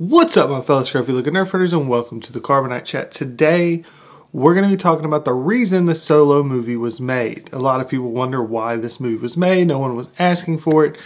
[0.00, 3.10] What's up, my fellow scruffy looking nerf herders, and welcome to the Carbonite Chat.
[3.12, 3.84] Today,
[4.32, 7.50] we're going to be talking about the reason the solo movie was made.
[7.52, 9.66] A lot of people wonder why this movie was made.
[9.66, 10.96] No one was asking for it.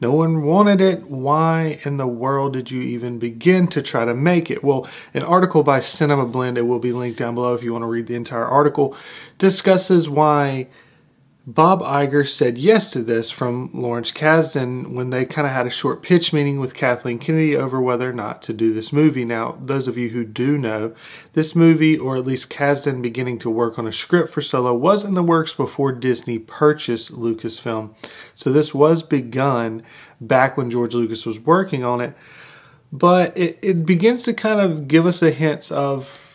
[0.00, 1.04] No one wanted it.
[1.04, 4.64] Why in the world did you even begin to try to make it?
[4.64, 7.82] Well, an article by Cinema Blend, it will be linked down below if you want
[7.82, 8.96] to read the entire article,
[9.38, 10.66] discusses why
[11.46, 15.70] Bob Iger said yes to this from Lawrence Kasdan when they kind of had a
[15.70, 19.24] short pitch meeting with Kathleen Kennedy over whether or not to do this movie.
[19.24, 20.94] Now, those of you who do know,
[21.32, 25.02] this movie, or at least Kasdan beginning to work on a script for Solo, was
[25.02, 27.94] in the works before Disney purchased Lucasfilm.
[28.34, 29.82] So this was begun
[30.20, 32.14] back when George Lucas was working on it.
[32.92, 36.29] But it, it begins to kind of give us a hint of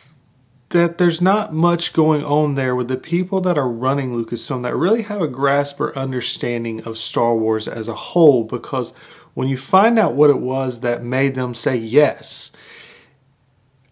[0.69, 4.75] that there's not much going on there with the people that are running Lucasfilm that
[4.75, 8.91] really have a grasp or understanding of Star Wars as a whole because
[9.33, 12.51] when you find out what it was that made them say yes,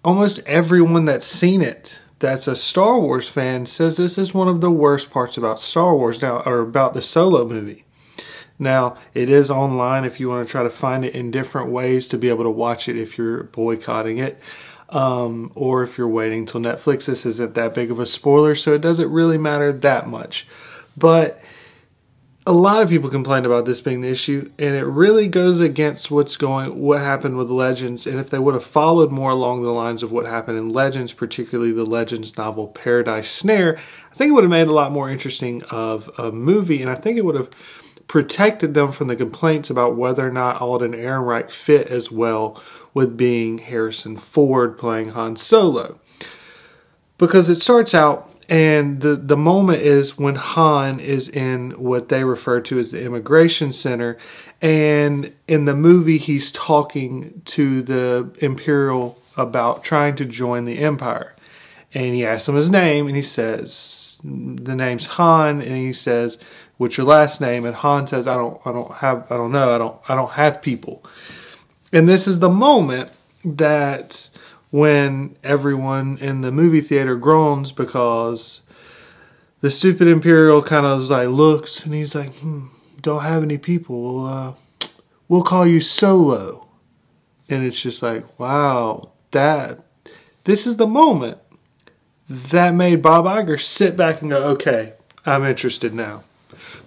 [0.03, 4.61] almost everyone that's seen it that's a Star Wars fan says this is one of
[4.61, 7.83] the worst parts about Star Wars now or about the solo movie.
[8.57, 12.07] Now, it is online if you want to try to find it in different ways
[12.07, 14.39] to be able to watch it if you're boycotting it
[14.93, 17.05] um, or if you're waiting till Netflix.
[17.05, 20.47] This isn't that big of a spoiler, so it doesn't really matter that much.
[20.95, 21.41] But
[22.45, 26.11] a lot of people complained about this being the issue, and it really goes against
[26.11, 28.05] what's going, what happened with Legends.
[28.05, 31.11] And if they would have followed more along the lines of what happened in Legends,
[31.11, 33.79] particularly the Legends novel Paradise Snare,
[34.11, 36.95] I think it would have made a lot more interesting of a movie, and I
[36.95, 37.49] think it would have
[38.07, 42.61] protected them from the complaints about whether or not Alden Ehrenreich fit as well
[42.93, 45.99] with being Harrison Ford playing Han Solo.
[47.17, 52.23] Because it starts out and the, the moment is when Han is in what they
[52.23, 54.17] refer to as the immigration center.
[54.61, 61.35] And in the movie, he's talking to the Imperial about trying to join the Empire.
[61.93, 66.37] And he asks him his name, and he says, the name's Han, and he says,
[66.77, 67.65] what's your last name?
[67.65, 70.31] And Han says, I don't, I don't have, I don't know, I don't, I don't
[70.31, 71.03] have people.
[71.91, 73.11] And this is the moment
[73.45, 74.29] that
[74.71, 78.61] when everyone in the movie theater groans because
[79.61, 82.67] the stupid Imperial kind of like looks and he's like, hmm,
[83.01, 84.25] don't have any people.
[84.25, 84.53] Uh,
[85.27, 86.67] we'll call you Solo.
[87.47, 89.85] And it's just like, wow, that,
[90.45, 91.37] this is the moment
[92.27, 94.93] that made Bob Iger sit back and go, okay,
[95.25, 96.23] I'm interested now.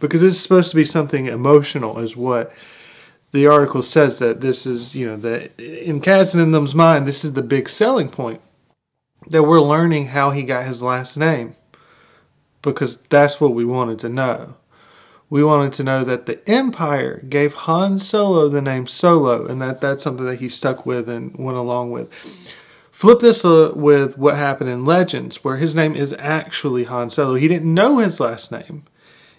[0.00, 2.52] Because this is supposed to be something emotional, is what
[3.32, 7.42] the article says that this is, you know, that in Kasdan's mind, this is the
[7.42, 8.40] big selling point
[9.28, 11.56] that we're learning how he got his last name
[12.62, 14.54] because that's what we wanted to know.
[15.28, 19.80] We wanted to know that the Empire gave Han Solo the name Solo, and that
[19.80, 22.08] that's something that he stuck with and went along with.
[22.92, 27.34] Flip this uh, with what happened in Legends, where his name is actually Han Solo.
[27.34, 28.84] He didn't know his last name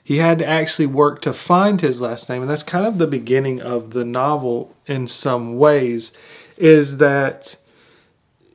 [0.07, 3.05] he had to actually work to find his last name and that's kind of the
[3.05, 6.13] beginning of the novel in some ways
[6.55, 7.57] is that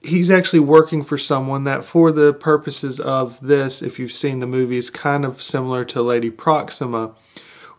[0.02, 4.46] he's actually working for someone that for the purposes of this if you've seen the
[4.46, 7.14] movie is kind of similar to lady proxima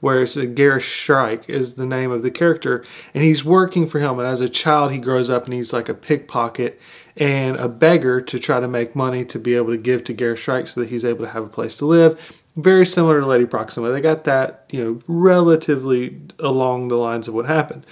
[0.01, 2.85] whereas Gareth Shrike is the name of the character
[3.16, 5.90] and he's working for him and as a child he grows up and he's like
[5.90, 6.79] a pickpocket
[7.17, 10.40] and a beggar to try to make money to be able to give to Gareth
[10.40, 12.19] Shrike so that he's able to have a place to live
[12.56, 13.91] very similar to Lady Proxima.
[13.91, 17.86] They got that, you know, relatively along the lines of what happened.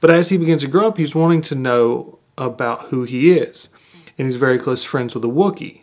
[0.00, 3.68] But as he begins to grow up, he's wanting to know about who he is.
[4.16, 5.82] And he's very close friends with a Wookiee.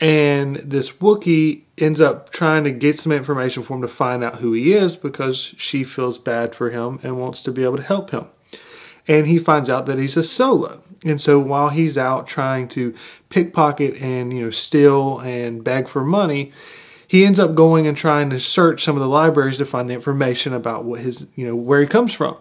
[0.00, 4.36] And this Wookiee ends up trying to get some information for him to find out
[4.36, 7.82] who he is because she feels bad for him and wants to be able to
[7.82, 8.26] help him.
[9.06, 10.82] And he finds out that he's a solo.
[11.04, 12.94] And so while he's out trying to
[13.28, 16.52] pickpocket and, you know, steal and beg for money,
[17.06, 19.94] he ends up going and trying to search some of the libraries to find the
[19.94, 22.36] information about what his, you know, where he comes from.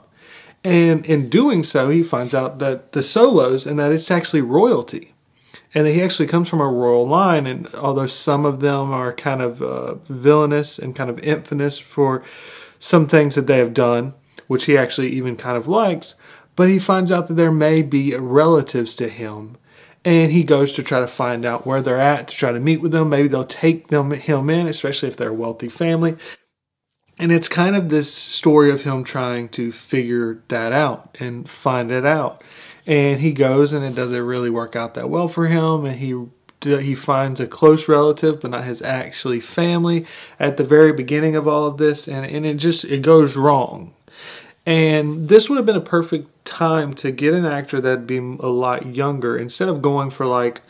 [0.64, 5.14] And in doing so, he finds out that the solos and that it's actually royalty.
[5.76, 7.46] And that he actually comes from a royal line.
[7.48, 12.24] And although some of them are kind of uh, villainous and kind of infamous for
[12.80, 14.14] some things that they have done,
[14.48, 16.16] which he actually even kind of likes,
[16.56, 19.58] but he finds out that there may be relatives to him
[20.06, 22.82] and he goes to try to find out where they're at to try to meet
[22.82, 23.10] with them.
[23.10, 26.18] Maybe they'll take them him in, especially if they're a wealthy family.
[27.18, 31.92] And it's kind of this story of him trying to figure that out and find
[31.92, 32.44] it out.
[32.86, 35.86] And he goes, and it doesn't really work out that well for him.
[35.86, 36.16] And he
[36.64, 40.06] he finds a close relative, but not his actually family,
[40.40, 43.94] at the very beginning of all of this, and and it just it goes wrong.
[44.66, 48.48] And this would have been a perfect time to get an actor that'd be a
[48.48, 50.62] lot younger instead of going for like,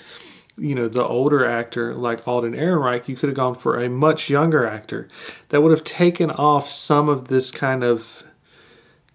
[0.58, 3.08] you know, the older actor like Alden Ehrenreich.
[3.08, 5.08] You could have gone for a much younger actor
[5.50, 8.24] that would have taken off some of this kind of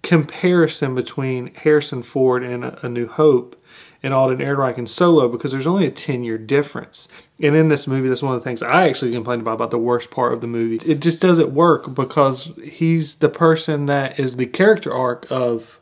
[0.02, 3.60] comparison between Harrison Ford and A New Hope
[4.02, 7.08] and Alden Ehrenreich and Solo because there's only a 10 year difference.
[7.40, 9.78] And in this movie, that's one of the things I actually complained about, about the
[9.78, 10.80] worst part of the movie.
[10.90, 15.80] It just doesn't work because he's the person that is the character arc of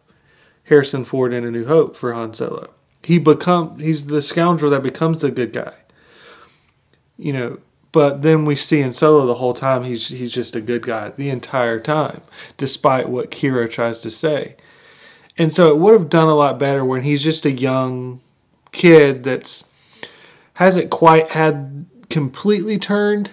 [0.64, 2.70] Harrison Ford in A New Hope for Han Solo.
[3.02, 5.74] He become he's the scoundrel that becomes the good guy.
[7.16, 7.58] You know,
[7.96, 11.08] but then we see in Solo the whole time he's he's just a good guy
[11.16, 12.20] the entire time,
[12.58, 14.56] despite what Qi'ra tries to say.
[15.38, 18.20] And so it would have done a lot better when he's just a young
[18.70, 19.64] kid that's
[20.56, 23.30] hasn't quite had completely turned.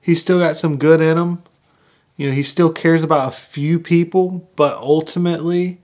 [0.00, 1.42] He's still got some good in him.
[2.16, 5.82] You know, he still cares about a few people, but ultimately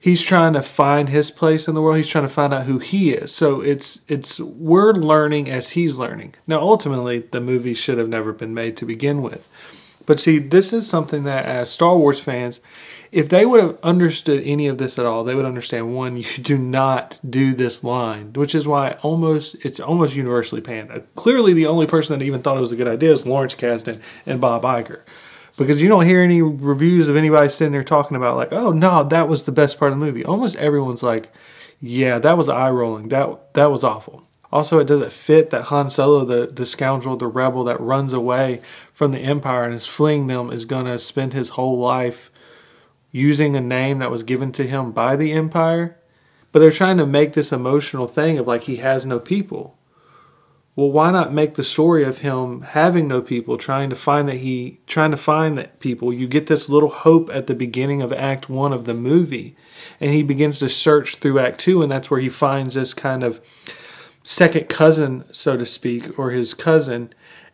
[0.00, 1.98] he's trying to find his place in the world.
[1.98, 3.30] He's trying to find out who he is.
[3.32, 6.34] So it's it's we're learning as he's learning.
[6.46, 9.46] Now ultimately the movie should have never been made to begin with.
[10.06, 12.60] But see, this is something that as Star Wars fans,
[13.12, 16.24] if they would have understood any of this at all, they would understand one, you
[16.42, 20.90] do not do this line, which is why almost it's almost universally panned.
[21.14, 24.00] Clearly, the only person that even thought it was a good idea is Lawrence Kasdan
[24.26, 25.00] and Bob Iger.
[25.56, 29.04] Because you don't hear any reviews of anybody sitting there talking about like, oh no,
[29.04, 30.24] that was the best part of the movie.
[30.24, 31.32] Almost everyone's like,
[31.80, 33.08] yeah, that was eye rolling.
[33.08, 34.26] That that was awful.
[34.52, 38.60] Also, it doesn't fit that Han Solo, the, the scoundrel, the rebel that runs away
[38.92, 42.30] from the Empire and is fleeing them, is going to spend his whole life
[43.12, 45.96] using a name that was given to him by the Empire.
[46.50, 49.78] But they're trying to make this emotional thing of like he has no people.
[50.80, 54.38] Well, why not make the story of him having no people, trying to find that
[54.38, 56.10] he, trying to find that people?
[56.10, 59.54] You get this little hope at the beginning of Act One of the movie,
[60.00, 63.22] and he begins to search through Act Two, and that's where he finds this kind
[63.22, 63.42] of
[64.24, 67.12] second cousin, so to speak, or his cousin,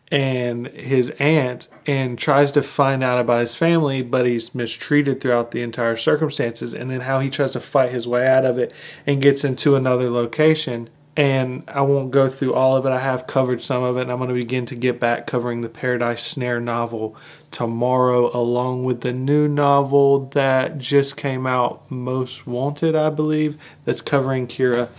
[0.09, 5.51] and his aunt and tries to find out about his family, but he's mistreated throughout
[5.51, 8.71] the entire circumstances, and then how he tries to fight his way out of it
[9.05, 10.89] and gets into another location.
[11.17, 12.91] And I won't go through all of it.
[12.91, 15.61] I have covered some of it, and I'm going to begin to get back covering
[15.61, 17.15] the Paradise Snare novel
[17.49, 23.99] tomorrow, along with the new novel that just came out, Most Wanted, I believe, that's
[23.99, 24.89] covering Qi'ra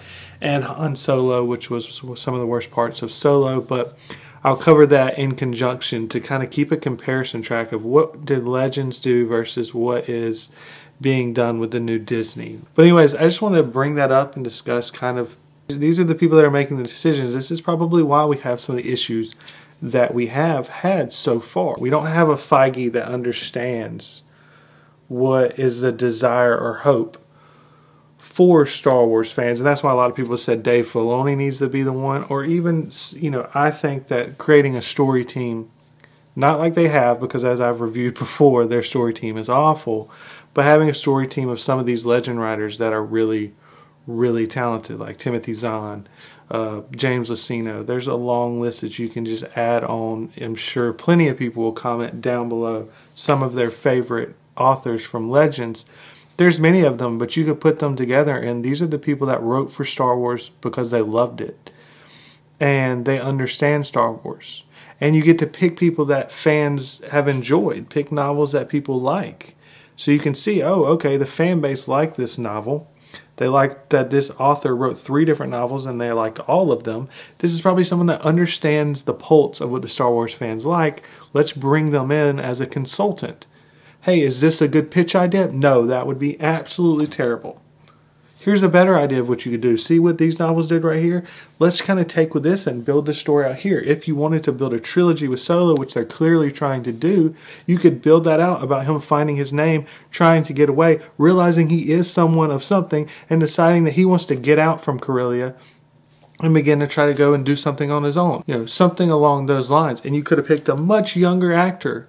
[0.40, 3.60] and Han Solo, which was some of the worst parts of Solo.
[3.60, 3.96] But
[4.42, 8.44] I'll cover that in conjunction to kind of keep a comparison track of what did
[8.44, 10.50] Legends do versus what is
[11.00, 12.60] being done with the new Disney.
[12.74, 15.36] But anyways, I just want to bring that up and discuss kind of
[15.68, 17.34] these are the people that are making the decisions.
[17.34, 19.34] This is probably why we have some of the issues
[19.82, 21.76] that we have had so far.
[21.78, 24.22] We don't have a Feige that understands
[25.08, 27.22] what is the desire or hope
[28.16, 31.58] for Star Wars fans, and that's why a lot of people said Dave Filoni needs
[31.58, 35.70] to be the one, or even, you know, I think that creating a story team,
[36.36, 40.10] not like they have, because as I've reviewed before, their story team is awful,
[40.54, 43.54] but having a story team of some of these legend writers that are really,
[44.08, 46.08] really talented, like Timothy Zahn,
[46.50, 47.86] uh, James Luceno.
[47.86, 50.32] There's a long list that you can just add on.
[50.36, 55.30] I'm sure plenty of people will comment down below some of their favorite authors from
[55.30, 55.84] Legends
[56.38, 59.26] there's many of them, but you could put them together, and these are the people
[59.26, 61.72] that wrote for Star Wars because they loved it
[62.60, 64.62] and they understand Star Wars.
[65.00, 69.54] And you get to pick people that fans have enjoyed, pick novels that people like.
[69.96, 72.88] So you can see, oh, okay, the fan base liked this novel.
[73.38, 77.08] They liked that this author wrote three different novels and they liked all of them.
[77.38, 81.02] This is probably someone that understands the pulse of what the Star Wars fans like.
[81.32, 83.46] Let's bring them in as a consultant
[84.02, 85.48] hey, is this a good pitch idea?
[85.48, 87.60] No, that would be absolutely terrible.
[88.40, 89.76] Here's a better idea of what you could do.
[89.76, 91.26] See what these novels did right here?
[91.58, 93.80] Let's kind of take with this and build the story out here.
[93.80, 97.34] If you wanted to build a trilogy with Solo, which they're clearly trying to do,
[97.66, 101.68] you could build that out about him finding his name, trying to get away, realizing
[101.68, 105.56] he is someone of something, and deciding that he wants to get out from Corellia
[106.40, 108.44] and begin to try to go and do something on his own.
[108.46, 110.00] You know, something along those lines.
[110.04, 112.08] And you could have picked a much younger actor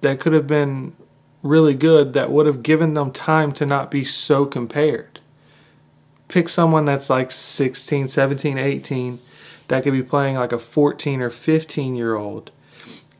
[0.00, 0.96] that could have been
[1.44, 5.20] really good that would have given them time to not be so compared.
[6.34, 9.20] Pick someone that's like 16, 17, 18
[9.68, 12.50] that could be playing like a 14 or 15 year old.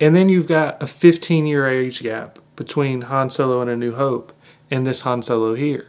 [0.01, 3.95] And then you've got a 15 year age gap between Han Solo and A New
[3.95, 4.33] Hope
[4.69, 5.87] and this Han Solo here.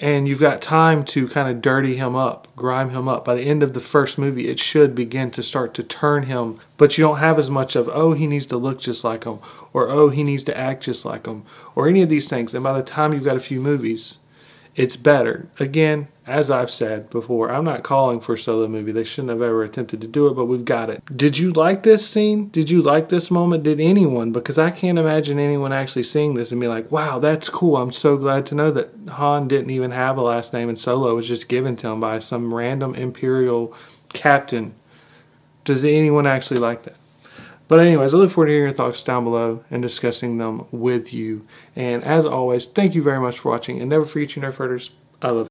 [0.00, 3.24] and you've got time to kind of dirty him up, grime him up.
[3.24, 6.58] By the end of the first movie, it should begin to start to turn him,
[6.76, 9.38] but you don't have as much of, oh, he needs to look just like him,
[9.72, 11.44] or oh, he needs to act just like him,
[11.74, 12.54] or any of these things.
[12.54, 14.18] And by the time you've got a few movies,
[14.76, 15.48] it's better.
[15.58, 18.92] Again, as I've said before, I'm not calling for a solo movie.
[18.92, 21.02] They shouldn't have ever attempted to do it, but we've got it.
[21.14, 22.48] Did you like this scene?
[22.48, 23.62] Did you like this moment?
[23.62, 24.32] Did anyone?
[24.32, 27.76] Because I can't imagine anyone actually seeing this and be like, wow, that's cool.
[27.76, 31.14] I'm so glad to know that Han didn't even have a last name and Solo
[31.14, 33.74] was just given to him by some random Imperial
[34.12, 34.74] captain.
[35.64, 36.96] Does anyone actually like that?
[37.66, 41.12] But anyways, I look forward to hearing your thoughts down below and discussing them with
[41.12, 41.46] you.
[41.74, 43.80] And as always, thank you very much for watching.
[43.80, 44.90] And never forget you Nerf
[45.22, 45.42] I love.